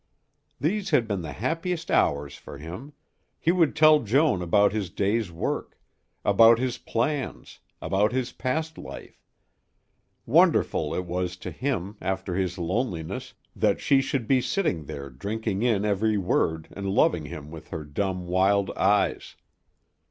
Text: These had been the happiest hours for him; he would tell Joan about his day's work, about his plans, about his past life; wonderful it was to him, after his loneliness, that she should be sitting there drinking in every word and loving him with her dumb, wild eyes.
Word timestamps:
These 0.59 0.89
had 0.89 1.07
been 1.07 1.21
the 1.21 1.31
happiest 1.33 1.91
hours 1.91 2.33
for 2.35 2.57
him; 2.57 2.93
he 3.39 3.51
would 3.51 3.75
tell 3.75 3.99
Joan 3.99 4.41
about 4.41 4.73
his 4.73 4.89
day's 4.89 5.31
work, 5.31 5.77
about 6.25 6.57
his 6.57 6.79
plans, 6.79 7.59
about 7.83 8.11
his 8.11 8.31
past 8.31 8.79
life; 8.79 9.21
wonderful 10.25 10.95
it 10.95 11.05
was 11.05 11.35
to 11.37 11.51
him, 11.51 11.97
after 12.01 12.33
his 12.33 12.57
loneliness, 12.57 13.35
that 13.55 13.79
she 13.79 14.01
should 14.01 14.27
be 14.27 14.41
sitting 14.41 14.85
there 14.85 15.11
drinking 15.11 15.61
in 15.61 15.85
every 15.85 16.17
word 16.17 16.67
and 16.71 16.89
loving 16.89 17.25
him 17.25 17.51
with 17.51 17.67
her 17.67 17.83
dumb, 17.83 18.25
wild 18.25 18.71
eyes. 18.71 19.35